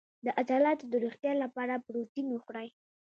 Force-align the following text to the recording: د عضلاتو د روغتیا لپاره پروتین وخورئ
د 0.25 0.27
عضلاتو 0.39 0.85
د 0.89 0.93
روغتیا 1.03 1.33
لپاره 1.43 1.83
پروتین 1.85 2.27
وخورئ 2.31 2.67